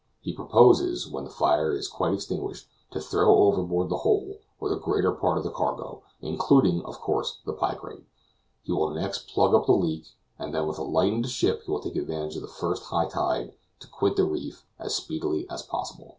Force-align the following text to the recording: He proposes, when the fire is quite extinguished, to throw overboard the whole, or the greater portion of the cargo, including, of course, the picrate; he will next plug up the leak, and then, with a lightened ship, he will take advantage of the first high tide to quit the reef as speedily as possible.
He 0.19 0.33
proposes, 0.33 1.07
when 1.07 1.25
the 1.25 1.29
fire 1.29 1.71
is 1.75 1.87
quite 1.87 2.15
extinguished, 2.15 2.67
to 2.89 2.99
throw 2.99 3.35
overboard 3.43 3.89
the 3.89 3.97
whole, 3.99 4.37
or 4.59 4.67
the 4.67 4.75
greater 4.75 5.11
portion 5.11 5.37
of 5.37 5.43
the 5.43 5.51
cargo, 5.51 6.01
including, 6.21 6.81
of 6.85 6.99
course, 6.99 7.37
the 7.45 7.53
picrate; 7.53 8.07
he 8.63 8.71
will 8.73 8.89
next 8.89 9.27
plug 9.27 9.53
up 9.53 9.67
the 9.67 9.73
leak, 9.73 10.07
and 10.39 10.55
then, 10.55 10.65
with 10.65 10.79
a 10.79 10.83
lightened 10.83 11.29
ship, 11.29 11.61
he 11.65 11.69
will 11.69 11.81
take 11.81 11.97
advantage 11.97 12.35
of 12.35 12.41
the 12.41 12.47
first 12.47 12.85
high 12.85 13.05
tide 13.09 13.53
to 13.79 13.87
quit 13.89 14.15
the 14.15 14.25
reef 14.25 14.65
as 14.79 14.95
speedily 14.95 15.45
as 15.51 15.61
possible. 15.61 16.09